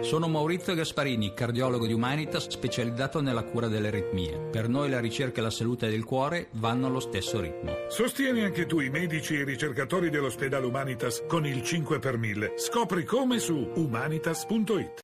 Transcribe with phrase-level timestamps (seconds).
[0.00, 4.36] Sono Maurizio Gasparini, cardiologo di Humanitas specializzato nella cura delle aritmie.
[4.50, 7.76] Per noi la ricerca e la salute del cuore vanno allo stesso ritmo.
[7.88, 12.54] Sostieni anche tu i medici e i ricercatori dell'ospedale Humanitas con il 5 per 1000.
[12.56, 14.98] Scopri come su humanitas.it.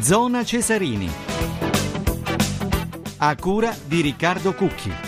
[0.00, 1.10] Zona Cesarini.
[3.18, 5.07] A cura di Riccardo Cucchi.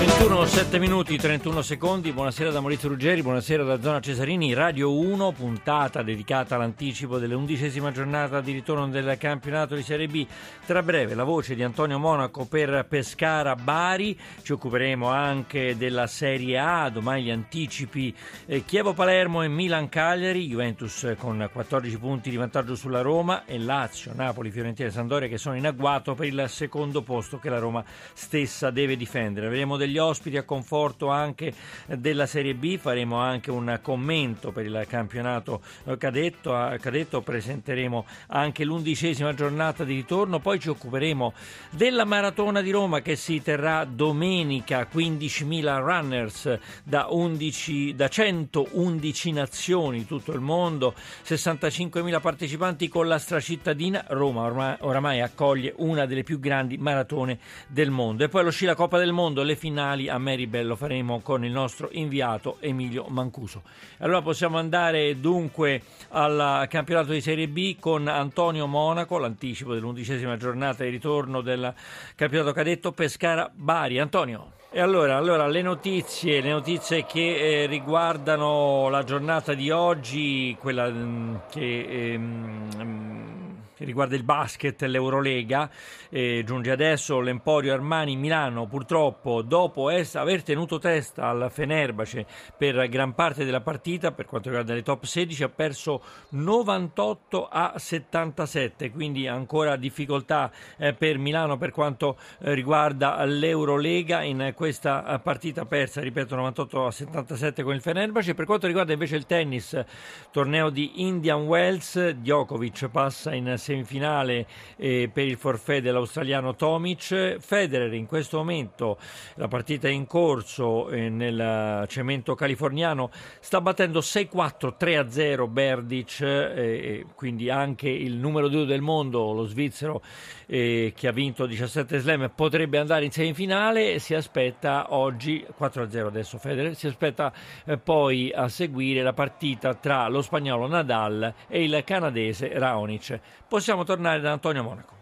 [0.00, 2.10] 21, 7 minuti, 31 secondi.
[2.10, 8.40] Buonasera da Maurizio Ruggeri, buonasera da Zona Cesarini, Radio 1, puntata dedicata all'anticipo dell'undicesima giornata
[8.40, 10.26] di ritorno del campionato di Serie B.
[10.64, 14.18] Tra breve la voce di Antonio Monaco per Pescara Bari.
[14.40, 18.14] Ci occuperemo anche della Serie A, domani gli anticipi
[18.46, 23.58] eh, Chievo Palermo e Milan Cagliari, Juventus con 14 punti di vantaggio sulla Roma e
[23.58, 27.58] Lazio, Napoli, Fiorentina e Sandoria che sono in agguato per il secondo posto che la
[27.58, 29.48] Roma stessa deve difendere.
[29.50, 31.52] Vedremo degli ospiti a conforto anche
[31.86, 35.60] della Serie B, faremo anche un commento per il campionato
[35.98, 41.32] cadetto, cadetto presenteremo anche l'undicesima giornata di ritorno, poi ci occuperemo
[41.70, 50.06] della maratona di Roma che si terrà domenica, 15.000 runners da, 11, da 111 nazioni,
[50.06, 56.76] tutto il mondo, 65.000 partecipanti con la stracittadina, Roma oramai accoglie una delle più grandi
[56.78, 58.24] maratone del mondo.
[58.24, 61.44] E poi lo sci la Coppa del Mondo, le finali a Meribel lo faremo con
[61.44, 63.62] il nostro inviato Emilio Mancuso.
[63.98, 70.84] Allora possiamo andare dunque al campionato di Serie B con Antonio Monaco, l'anticipo dell'undicesima giornata
[70.84, 71.72] di ritorno del
[72.14, 73.98] campionato cadetto Pescara-Bari.
[73.98, 74.52] Antonio.
[74.72, 80.88] E allora, allora, le notizie, le notizie che eh, riguardano la giornata di oggi, quella
[80.88, 82.12] mh, mm, che...
[82.12, 83.39] Ehm, che
[83.84, 85.70] riguarda il basket, l'Eurolega,
[86.10, 93.14] eh, giunge adesso l'Emporio Armani Milano, purtroppo dopo aver tenuto testa al Fenerbace per gran
[93.14, 99.26] parte della partita, per quanto riguarda le top 16, ha perso 98 a 77, quindi
[99.26, 104.22] ancora difficoltà eh, per Milano per quanto eh, riguarda l'Eurolega.
[104.22, 108.34] In questa eh, partita persa, ripeto 98 a 77 con il Fenerbace.
[108.34, 109.82] Per quanto riguarda invece il tennis,
[110.30, 117.36] torneo di Indian Wells, Djokovic passa in semifinale eh, per il forfè dell'australiano Tomic.
[117.38, 118.98] Federer in questo momento,
[119.34, 127.04] la partita è in corso eh, nel cemento californiano, sta battendo 6-4, 3-0 Berdic, eh,
[127.14, 130.02] quindi anche il numero 2 del mondo, lo svizzero
[130.46, 134.00] eh, che ha vinto 17 slam, potrebbe andare in semifinale.
[134.00, 137.32] Si aspetta oggi 4-0 adesso Federer, si aspetta
[137.64, 143.20] eh, poi a seguire la partita tra lo spagnolo Nadal e il canadese Raonic
[143.60, 144.94] possiamo tornare da Antonio Monaco.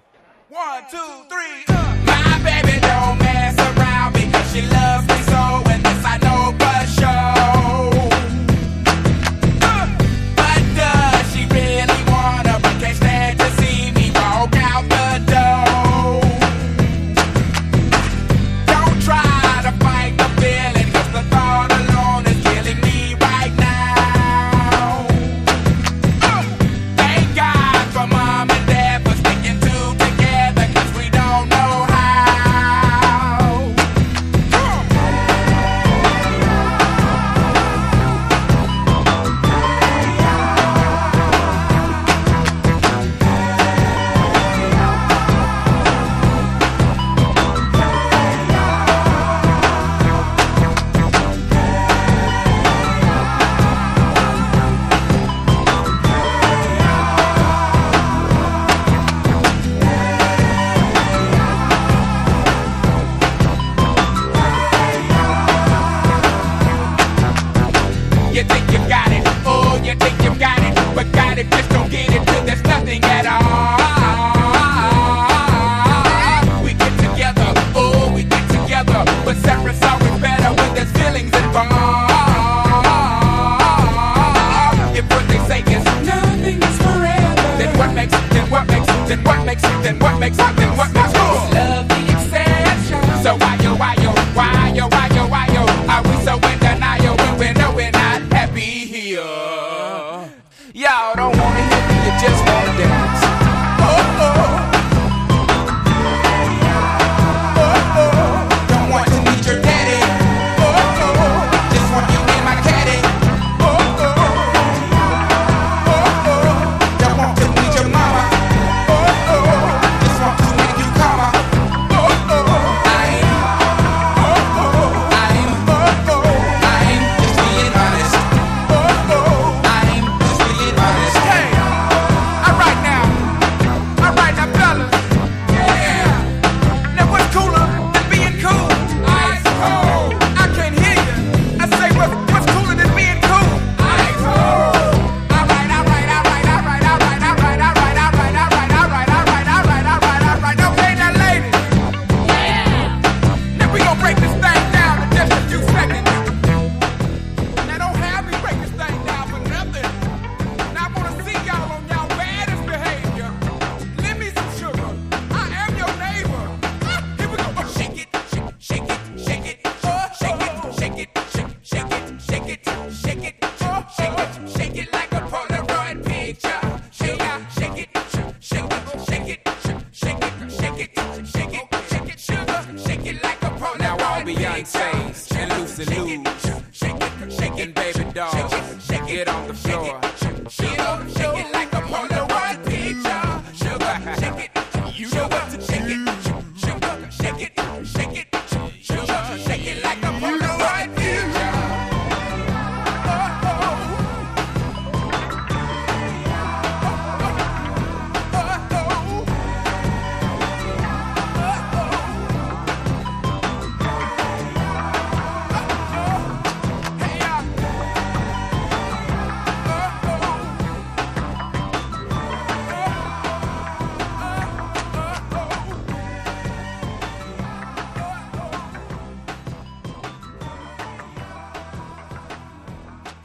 [0.49, 0.99] One, two,
[1.29, 1.95] three, uh.
[2.05, 6.87] My baby don't mess around because she loves me so and this I know for
[6.89, 7.38] sure.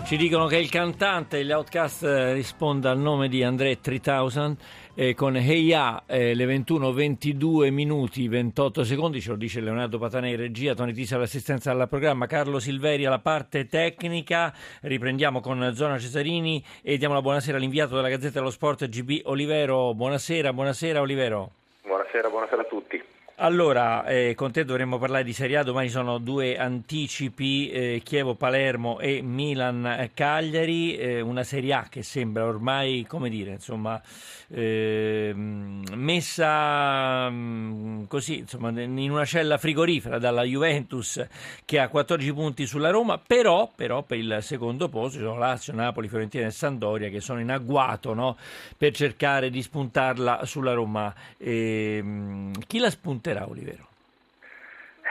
[0.05, 4.55] Ci dicono che il cantante degli Outcast eh, risponda al nome di André 3000
[4.95, 10.35] eh, con Hey Ya, eh, le 21-22 minuti 28 secondi, ce lo dice Leonardo Patanei,
[10.35, 16.63] regia, Tony Tisa all'assistenza al programma, Carlo Silveri alla parte tecnica, riprendiamo con Zona Cesarini
[16.81, 21.49] e diamo la buonasera all'inviato della Gazzetta dello Sport GB Olivero, buonasera, buonasera Olivero.
[21.81, 23.02] Buonasera, buonasera a tutti.
[23.37, 28.99] Allora, eh, con te dovremmo parlare di Serie A, domani sono due anticipi, eh, Chievo-Palermo
[28.99, 33.99] e Milan-Cagliari, eh, una Serie A che sembra ormai, come dire, insomma,
[34.49, 41.25] ehm, messa mm, così, insomma, in una cella frigorifera dalla Juventus
[41.65, 45.73] che ha 14 punti sulla Roma, però, però per il secondo posto ci sono Lazio,
[45.73, 48.37] Napoli, Fiorentina e Sandoria che sono in agguato no,
[48.77, 51.11] per cercare di spuntarla sulla Roma.
[51.37, 52.91] Ehm, chi la
[53.23, 53.87] spunterà, Olivero?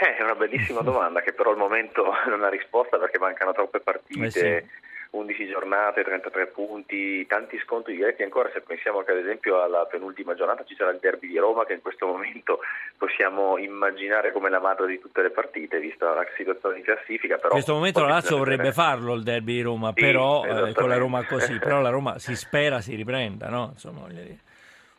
[0.01, 3.81] Eh, è una bellissima domanda che però al momento non ha risposta perché mancano troppe
[3.81, 4.31] partite, Eh
[4.61, 4.81] sì.
[5.13, 10.35] 11 giornate, 33 punti, tanti scontri diretti ancora se pensiamo che ad esempio alla penultima
[10.35, 12.61] giornata ci sarà il derby di Roma che in questo momento
[12.97, 17.35] possiamo immaginare come la madre di tutte le partite vista la situazione di classifica.
[17.37, 20.45] Però In questo momento la Lazio vorrebbe vedere- farlo il derby di Roma, Sì, però
[20.47, 20.97] eh, con la.
[20.97, 23.71] Roma così, però la Roma si spera si riprenda, no?
[23.75, 24.39] Insomma, voglio dire.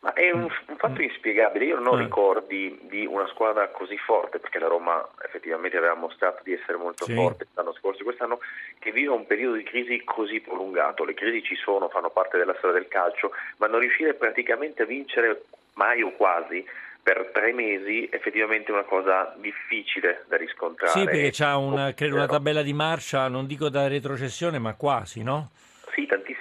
[0.03, 2.03] Ma è un, un fatto inspiegabile, io non ho Eh.
[2.03, 7.05] ricordi di una squadra così forte, perché la Roma effettivamente aveva mostrato di essere molto
[7.05, 7.13] Sì.
[7.13, 8.39] forte l'anno scorso e quest'anno,
[8.79, 11.05] che vive un periodo di crisi così prolungato.
[11.05, 14.85] Le crisi ci sono, fanno parte della storia del calcio, ma non riuscire praticamente a
[14.85, 15.45] vincere
[15.75, 16.65] mai o quasi
[17.01, 20.99] per tre mesi effettivamente è una cosa difficile da riscontrare.
[20.99, 25.23] Sì, perché c'ha una, credo una tabella di marcia, non dico da retrocessione, ma quasi,
[25.23, 25.51] no?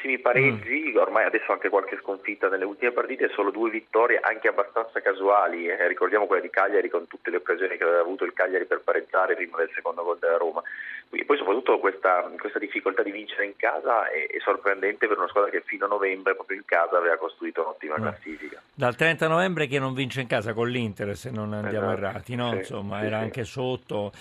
[0.03, 0.97] Sì, tantissimi pareggi, Mm.
[0.97, 5.87] ormai adesso anche qualche sconfitta nelle ultime partite, solo due vittorie anche abbastanza casuali, eh,
[5.87, 9.37] ricordiamo quella di Cagliari con tutte le occasioni che aveva avuto il Cagliari per pareggiare
[9.37, 10.61] prima del secondo gol della Roma.
[11.13, 15.29] Quindi poi soprattutto questa, questa difficoltà di vincere in casa è, è sorprendente per una
[15.29, 18.01] squadra che fino a novembre proprio in casa aveva costruito un'ottima Mm.
[18.01, 18.63] classifica.
[18.75, 22.35] Dal 30 novembre che non vince in casa con l'Inter, se non andiamo Esatto, errati,
[22.35, 22.49] no?
[22.53, 23.23] sì, Insomma, sì, era sì.
[23.25, 24.13] anche sotto.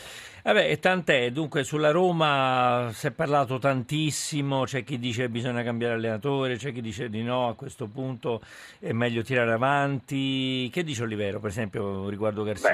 [0.43, 1.31] Vabbè, e tant'è.
[1.31, 6.73] Dunque, sulla Roma si è parlato tantissimo, c'è chi dice che bisogna cambiare allenatore, c'è
[6.73, 8.41] chi dice di no, a questo punto
[8.79, 10.69] è meglio tirare avanti.
[10.69, 12.69] Che dice Olivero, per esempio, riguardo Garcia?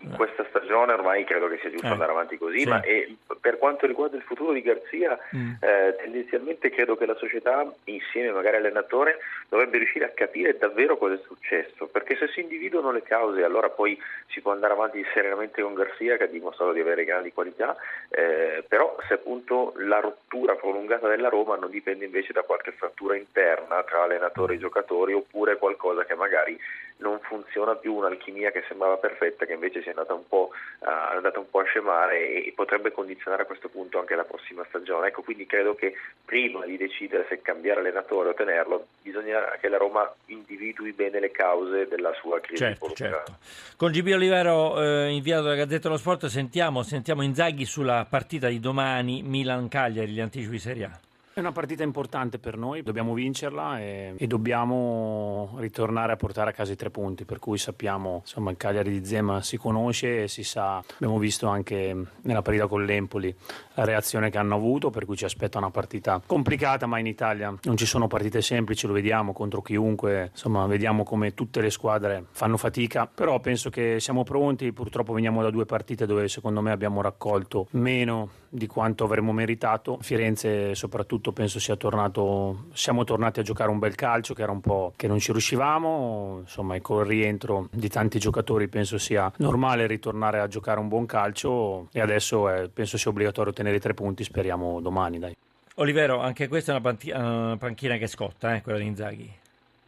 [0.00, 2.68] Beh, questa stagione ormai credo che sia giusto Eh, andare avanti così, sì.
[2.68, 5.52] ma e per quanto riguarda il futuro di Garzia, Mm.
[5.60, 9.18] eh, tendenzialmente credo che la società, insieme magari all'allenatore,
[9.48, 13.68] dovrebbe riuscire a capire davvero cosa è successo, perché se si individuano le cause allora
[13.70, 17.76] poi si può andare avanti serenamente con Garzia che ha dimostrato di avere grandi qualità,
[18.10, 23.16] eh, però se appunto la rottura prolungata della Roma non dipende invece da qualche frattura
[23.16, 26.58] interna tra allenatore e giocatori oppure qualcosa che magari
[27.02, 30.86] non funziona più, un'alchimia che sembrava perfetta che invece si è andata un po', è
[30.86, 34.64] andata un po' a scemare e, e potrebbe condizionare a questo punto anche la prossima
[34.68, 35.08] stagione.
[35.08, 35.94] Ecco, quindi credo che
[36.24, 41.30] prima di decidere se cambiare allenatore o tenerlo, bisogna che la Roma individui bene le
[41.30, 43.38] cause della sua crisi Certo, certo.
[43.76, 48.60] Con GB Olivero, eh, inviato dalla Gazzetta dello Sport, sentiamo, sentiamo Inzaghi sulla partita di
[48.60, 51.11] domani Milan-Cagliari, gli anticipi Serie A.
[51.34, 56.52] È una partita importante per noi, dobbiamo vincerla e, e dobbiamo ritornare a portare a
[56.52, 60.28] casa i tre punti, per cui sappiamo, insomma, il Cagliari di Zema si conosce e
[60.28, 63.34] si sa, abbiamo visto anche nella partita con l'Empoli
[63.76, 67.54] la reazione che hanno avuto, per cui ci aspetta una partita complicata, ma in Italia
[67.62, 72.26] non ci sono partite semplici, lo vediamo contro chiunque, insomma, vediamo come tutte le squadre
[72.32, 76.72] fanno fatica, però penso che siamo pronti, purtroppo veniamo da due partite dove secondo me
[76.72, 79.96] abbiamo raccolto meno di quanto avremmo meritato.
[80.02, 84.60] Firenze soprattutto penso sia tornato, siamo tornati a giocare un bel calcio che era un
[84.60, 89.86] po' che non ci riuscivamo, insomma e col rientro di tanti giocatori penso sia normale
[89.86, 93.94] ritornare a giocare un buon calcio e adesso eh, penso sia obbligatorio ottenere i tre
[93.94, 95.36] punti, speriamo domani dai.
[95.76, 99.32] Olivero, anche questa è una panti- una panchina che scotta, eh, quella di Inzaghi.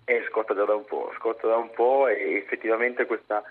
[0.04, 3.42] E scotta già da un po', scotta da un po' e effettivamente questa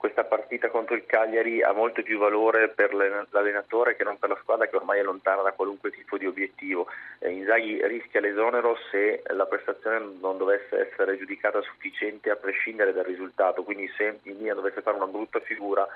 [0.00, 4.38] questa partita contro il Cagliari ha molto più valore per l'allenatore che non per la
[4.40, 6.86] squadra che ormai è lontana da qualunque tipo di obiettivo.
[7.18, 13.04] Eh, Inzaghi rischia l'esonero se la prestazione non dovesse essere giudicata sufficiente a prescindere dal
[13.04, 15.86] risultato, quindi se il Milan dovesse fare una brutta figura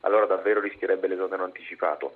[0.00, 2.14] allora davvero rischierebbe l'esonero anticipato.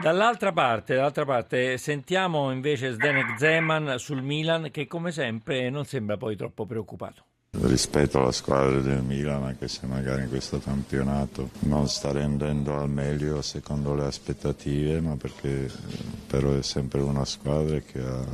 [0.00, 6.16] Dall'altra parte, dall'altra parte, sentiamo invece Zdenek Zeman sul Milan che come sempre non sembra
[6.16, 7.25] poi troppo preoccupato
[7.66, 12.88] rispetto alla squadra del Milan, anche se magari in questo campionato non sta rendendo al
[12.88, 15.70] meglio secondo le aspettative, ma perché
[16.26, 18.24] però è sempre una squadra che ha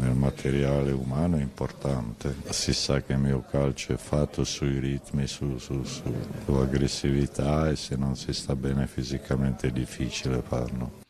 [0.00, 2.34] nel materiale umano è importante.
[2.50, 7.76] Si sa che il mio calcio è fatto sui ritmi, su, su, su, sull'aggressività e
[7.76, 11.06] se non si sta bene fisicamente è difficile farlo.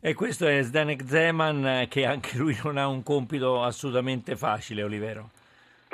[0.00, 5.30] E questo è Zdenek Zeman che anche lui non ha un compito assolutamente facile, Olivero.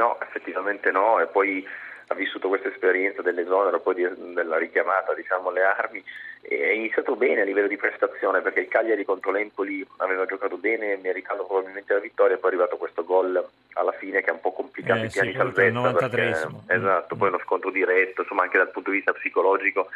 [0.01, 1.67] No, effettivamente no, e poi
[2.07, 6.03] ha vissuto questa esperienza dell'esonero, poi di, della richiamata diciamo, alle armi,
[6.41, 10.57] e è iniziato bene a livello di prestazione perché il Cagliari contro l'Empoli aveva giocato
[10.57, 14.41] bene, meritando probabilmente la vittoria, poi è arrivato questo gol alla fine che ha un
[14.41, 15.93] po' complicato eh, i piani sì, salvezza.
[15.93, 19.91] Perché, esatto, poi uno scontro diretto, insomma anche dal punto di vista psicologico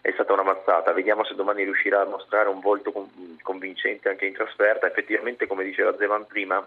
[0.00, 0.92] è stata una mazzata.
[0.92, 2.92] Vediamo se domani riuscirà a mostrare un volto
[3.42, 4.86] convincente anche in trasferta.
[4.86, 6.64] Effettivamente, come diceva Zeman prima,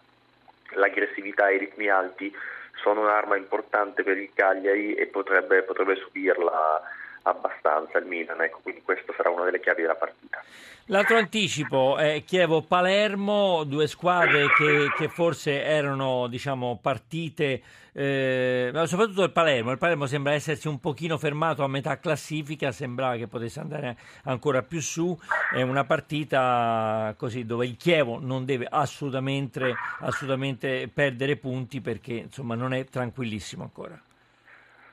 [0.76, 2.36] l'aggressività e i ritmi alti
[2.76, 6.82] sono un'arma importante per il Cagliari e potrebbe, potrebbe subirla
[7.24, 10.44] abbastanza il Milan, ecco, quindi questa sarà una delle chiavi della partita.
[10.88, 17.62] L'altro anticipo è Chievo-Palermo, due squadre che, che forse erano diciamo, partite,
[17.94, 19.72] eh, soprattutto il Palermo.
[19.72, 24.62] Il Palermo sembra essersi un pochino fermato a metà classifica, sembrava che potesse andare ancora
[24.62, 25.18] più su.
[25.54, 32.56] È una partita così dove il Chievo non deve assolutamente, assolutamente perdere punti perché insomma,
[32.56, 33.98] non è tranquillissimo ancora.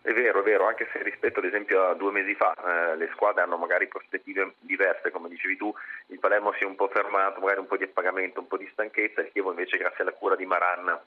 [0.03, 3.11] È vero, è vero, anche se rispetto ad esempio a due mesi fa eh, le
[3.13, 5.73] squadre hanno magari prospettive diverse, come dicevi tu,
[6.07, 8.69] il Palermo si è un po' fermato, magari un po' di appagamento, un po' di
[8.73, 10.99] stanchezza, il Chievo invece grazie alla cura di Maranna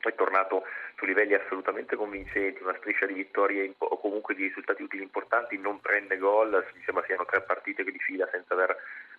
[0.00, 0.64] è tornato
[0.96, 5.80] su livelli assolutamente convincenti, una striscia di vittorie o comunque di risultati utili importanti, non
[5.80, 8.76] prende gol, mi sembra siano tre partite di fila senza aver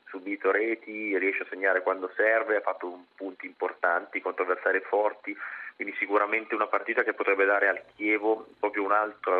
[0.08, 5.36] subito reti, riesce a segnare quando serve, ha fatto punti importanti contro avversari forti,
[5.80, 9.38] quindi sicuramente una partita che potrebbe dare al Chievo proprio un'altra,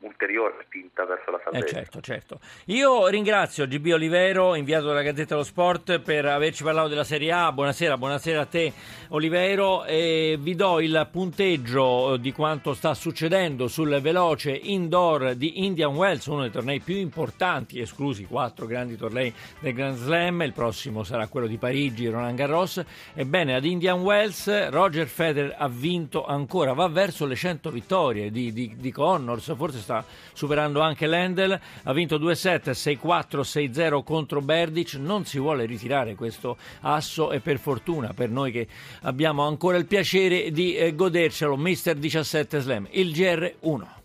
[0.00, 1.64] ulteriore spinta verso la salvezza.
[1.64, 2.40] Eh certo, certo.
[2.66, 7.52] Io ringrazio GB Olivero, inviato dalla Gazzetta dello Sport, per averci parlato della Serie A.
[7.52, 8.70] Buonasera, buonasera a te
[9.08, 15.94] Olivero e vi do il punteggio di quanto sta succedendo sul veloce indoor di Indian
[15.94, 20.42] Wells, uno dei tornei più importanti, esclusi quattro grandi tornei del Grand Slam.
[20.42, 22.84] Il prossimo sarà quello di Parigi, Roland Garros.
[23.14, 28.52] Ebbene, ad Indian Wells Roger Federer ha vinto ancora, va verso le 100 vittorie di,
[28.52, 34.94] di, di Connors, forse sta superando anche Lendl, ha vinto 2-7, 6-4, 6-0 contro Berdic,
[34.94, 38.66] non si vuole ritirare questo asso e per fortuna per noi che
[39.02, 44.01] abbiamo ancora il piacere di eh, godercelo, Mister 17 Slam, il GR1.